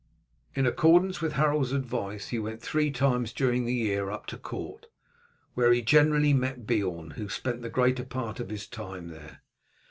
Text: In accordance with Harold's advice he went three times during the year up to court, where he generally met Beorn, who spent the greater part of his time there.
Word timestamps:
In 0.55 0.65
accordance 0.65 1.21
with 1.21 1.33
Harold's 1.33 1.71
advice 1.73 2.29
he 2.29 2.39
went 2.39 2.59
three 2.59 2.89
times 2.89 3.31
during 3.31 3.65
the 3.65 3.73
year 3.75 4.09
up 4.09 4.25
to 4.33 4.37
court, 4.39 4.87
where 5.53 5.71
he 5.71 5.83
generally 5.83 6.33
met 6.33 6.65
Beorn, 6.65 7.11
who 7.17 7.29
spent 7.29 7.61
the 7.61 7.69
greater 7.69 8.03
part 8.03 8.39
of 8.39 8.49
his 8.49 8.65
time 8.65 9.09
there. 9.09 9.41